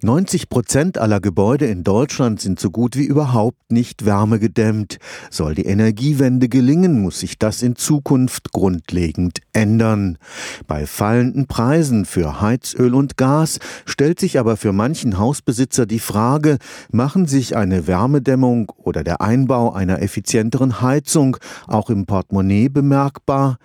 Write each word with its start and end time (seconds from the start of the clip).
90 0.00 0.48
Prozent 0.48 0.96
aller 0.96 1.18
Gebäude 1.18 1.66
in 1.66 1.82
Deutschland 1.82 2.40
sind 2.40 2.60
so 2.60 2.70
gut 2.70 2.94
wie 2.94 3.02
überhaupt 3.02 3.72
nicht 3.72 4.04
wärmegedämmt. 4.04 4.98
Soll 5.28 5.56
die 5.56 5.64
Energiewende 5.64 6.48
gelingen, 6.48 7.02
muss 7.02 7.18
sich 7.18 7.36
das 7.36 7.62
in 7.62 7.74
Zukunft 7.74 8.52
grundlegend 8.52 9.40
ändern. 9.52 10.16
Bei 10.68 10.86
fallenden 10.86 11.48
Preisen 11.48 12.04
für 12.04 12.40
Heizöl 12.40 12.94
und 12.94 13.16
Gas 13.16 13.58
stellt 13.86 14.20
sich 14.20 14.38
aber 14.38 14.56
für 14.56 14.72
manchen 14.72 15.18
Hausbesitzer 15.18 15.84
die 15.84 15.98
Frage, 15.98 16.58
machen 16.92 17.26
sich 17.26 17.56
eine 17.56 17.88
Wärmedämmung 17.88 18.70
oder 18.76 19.02
der 19.02 19.20
Einbau 19.20 19.72
einer 19.72 20.00
effizienteren 20.00 20.80
Heizung 20.80 21.38
auch 21.66 21.90
im 21.90 22.06
Portemonnaie 22.06 22.68
bemerkbar? 22.68 23.58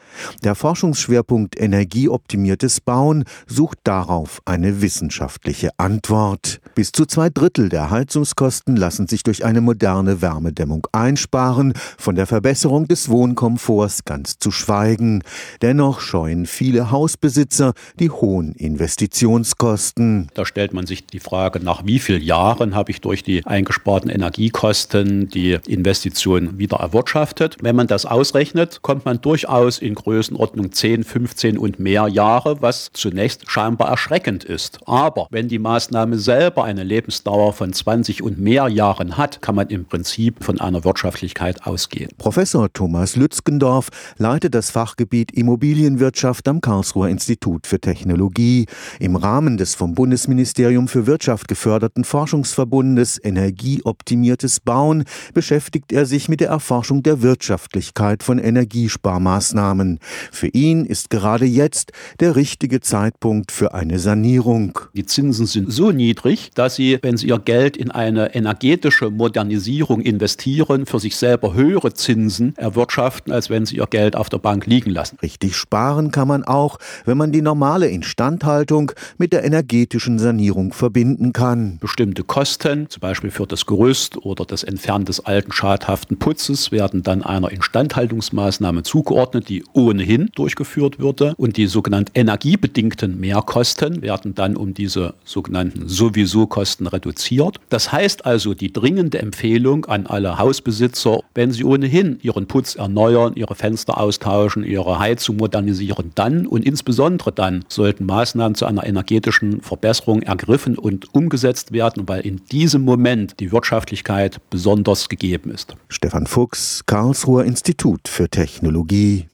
Der 0.43 0.55
Forschungsschwerpunkt 0.55 1.61
Energieoptimiertes 1.61 2.81
Bauen 2.81 3.25
sucht 3.45 3.77
darauf 3.83 4.41
eine 4.45 4.81
wissenschaftliche 4.81 5.69
Antwort. 5.77 6.22
Ort. 6.23 6.61
Bis 6.73 6.93
zu 6.93 7.05
zwei 7.05 7.29
Drittel 7.29 7.67
der 7.67 7.91
Heizungskosten 7.91 8.77
lassen 8.77 9.07
sich 9.07 9.23
durch 9.23 9.43
eine 9.43 9.59
moderne 9.59 10.21
Wärmedämmung 10.21 10.87
einsparen, 10.93 11.73
von 11.97 12.15
der 12.15 12.27
Verbesserung 12.27 12.87
des 12.87 13.09
Wohnkomforts 13.09 14.05
ganz 14.05 14.39
zu 14.39 14.49
schweigen. 14.49 15.21
Dennoch 15.61 15.99
scheuen 15.99 16.45
viele 16.45 16.91
Hausbesitzer 16.91 17.73
die 17.99 18.09
hohen 18.09 18.53
Investitionskosten. 18.53 20.29
Da 20.33 20.45
stellt 20.45 20.73
man 20.73 20.87
sich 20.87 21.05
die 21.05 21.19
Frage, 21.19 21.59
nach 21.59 21.85
wie 21.85 21.99
vielen 21.99 22.23
Jahren 22.23 22.73
habe 22.73 22.91
ich 22.91 23.01
durch 23.01 23.21
die 23.21 23.45
eingesparten 23.45 24.09
Energiekosten 24.09 25.27
die 25.27 25.59
Investition 25.67 26.57
wieder 26.57 26.77
erwirtschaftet. 26.77 27.57
Wenn 27.61 27.75
man 27.75 27.87
das 27.87 28.05
ausrechnet, 28.05 28.81
kommt 28.81 29.03
man 29.03 29.19
durchaus 29.19 29.77
in 29.77 29.93
Größenordnung 29.93 30.71
10, 30.71 31.03
15 31.03 31.57
und 31.57 31.79
mehr 31.79 32.07
Jahre, 32.07 32.61
was 32.61 32.91
zunächst 32.93 33.51
scheinbar 33.51 33.89
erschreckend 33.89 34.45
ist. 34.45 34.79
Aber 34.87 35.27
wenn 35.29 35.49
die 35.49 35.59
Maßnahme 35.59 36.12
Maßnahme 36.13 36.17
selber 36.17 36.63
eine 36.63 36.83
Lebensdauer 36.83 37.53
von 37.53 37.73
20 37.73 38.21
und 38.23 38.39
mehr 38.39 38.67
Jahren 38.67 39.17
hat, 39.17 39.41
kann 39.41 39.55
man 39.55 39.67
im 39.67 39.85
Prinzip 39.85 40.43
von 40.43 40.59
einer 40.59 40.83
Wirtschaftlichkeit 40.83 41.65
ausgehen. 41.65 42.09
Professor 42.17 42.71
Thomas 42.71 43.15
Lützgendorf 43.15 43.89
leitet 44.17 44.55
das 44.55 44.71
Fachgebiet 44.71 45.31
Immobilienwirtschaft 45.31 46.47
am 46.47 46.61
Karlsruher 46.61 47.09
Institut 47.09 47.67
für 47.67 47.79
Technologie. 47.79 48.65
Im 48.99 49.15
Rahmen 49.15 49.57
des 49.57 49.75
vom 49.75 49.95
Bundesministerium 49.95 50.87
für 50.87 51.07
Wirtschaft 51.07 51.47
geförderten 51.47 52.03
Forschungsverbundes 52.03 53.19
Energieoptimiertes 53.23 54.59
Bauen 54.59 55.03
beschäftigt 55.33 55.91
er 55.91 56.05
sich 56.05 56.29
mit 56.29 56.39
der 56.39 56.49
Erforschung 56.49 57.03
der 57.03 57.21
Wirtschaftlichkeit 57.21 58.23
von 58.23 58.39
Energiesparmaßnahmen. 58.39 59.99
Für 60.31 60.47
ihn 60.47 60.85
ist 60.85 61.09
gerade 61.09 61.45
jetzt 61.45 61.91
der 62.19 62.35
richtige 62.35 62.81
Zeitpunkt 62.81 63.51
für 63.51 63.73
eine 63.73 63.99
Sanierung. 63.99 64.79
Die 64.93 65.05
Zinsen 65.05 65.45
sind 65.45 65.71
so 65.71 65.91
niedrig, 65.91 66.02
niedrig, 66.03 66.51
dass 66.53 66.75
sie, 66.75 66.99
wenn 67.01 67.17
sie 67.17 67.27
ihr 67.27 67.39
Geld 67.39 67.77
in 67.77 67.89
eine 67.89 68.35
energetische 68.35 69.09
Modernisierung 69.09 70.01
investieren, 70.01 70.85
für 70.85 70.99
sich 70.99 71.15
selber 71.15 71.53
höhere 71.53 71.93
Zinsen 71.93 72.53
erwirtschaften, 72.57 73.31
als 73.31 73.49
wenn 73.49 73.65
sie 73.65 73.77
ihr 73.77 73.87
Geld 73.87 74.15
auf 74.15 74.29
der 74.29 74.39
Bank 74.39 74.65
liegen 74.65 74.89
lassen. 74.89 75.17
Richtig 75.21 75.55
sparen 75.55 76.11
kann 76.11 76.27
man 76.27 76.43
auch, 76.43 76.77
wenn 77.05 77.17
man 77.17 77.31
die 77.31 77.41
normale 77.41 77.87
Instandhaltung 77.87 78.91
mit 79.17 79.31
der 79.31 79.45
energetischen 79.45 80.19
Sanierung 80.19 80.73
verbinden 80.73 81.31
kann. 81.31 81.77
Bestimmte 81.79 82.23
Kosten, 82.23 82.89
zum 82.89 82.99
Beispiel 82.99 83.31
für 83.31 83.47
das 83.47 83.65
Gerüst 83.65 84.17
oder 84.17 84.43
das 84.43 84.63
Entfernen 84.63 85.05
des 85.05 85.21
alten 85.21 85.53
schadhaften 85.53 86.19
Putzes, 86.19 86.71
werden 86.71 87.03
dann 87.03 87.23
einer 87.23 87.49
Instandhaltungsmaßnahme 87.51 88.83
zugeordnet, 88.83 89.47
die 89.47 89.63
ohnehin 89.71 90.29
durchgeführt 90.35 90.99
würde. 90.99 91.33
Und 91.37 91.55
die 91.55 91.67
sogenannten 91.67 92.11
energiebedingten 92.13 93.19
Mehrkosten 93.19 94.01
werden 94.01 94.35
dann 94.35 94.57
um 94.57 94.73
diese 94.73 95.13
sogenannten 95.23 95.92
sowieso 95.93 96.47
Kosten 96.47 96.87
reduziert. 96.87 97.57
Das 97.69 97.91
heißt 97.91 98.25
also 98.25 98.53
die 98.53 98.73
dringende 98.73 99.19
Empfehlung 99.19 99.85
an 99.85 100.07
alle 100.07 100.37
Hausbesitzer, 100.37 101.21
wenn 101.35 101.51
sie 101.51 101.63
ohnehin 101.63 102.19
ihren 102.21 102.47
Putz 102.47 102.75
erneuern, 102.75 103.33
ihre 103.35 103.55
Fenster 103.55 103.97
austauschen, 103.97 104.63
ihre 104.63 104.99
Heizung 104.99 105.37
modernisieren, 105.37 106.11
dann 106.15 106.45
und 106.47 106.65
insbesondere 106.65 107.31
dann 107.31 107.63
sollten 107.67 108.05
Maßnahmen 108.05 108.55
zu 108.55 108.65
einer 108.65 108.85
energetischen 108.85 109.61
Verbesserung 109.61 110.21
ergriffen 110.23 110.77
und 110.77 111.13
umgesetzt 111.13 111.71
werden, 111.71 112.07
weil 112.07 112.21
in 112.21 112.41
diesem 112.51 112.83
Moment 112.83 113.39
die 113.39 113.51
Wirtschaftlichkeit 113.51 114.41
besonders 114.49 115.09
gegeben 115.09 115.51
ist. 115.51 115.75
Stefan 115.89 116.27
Fuchs, 116.27 116.83
Karlsruher 116.85 117.45
Institut 117.45 118.07
für 118.07 118.29
Technologie 118.29 119.27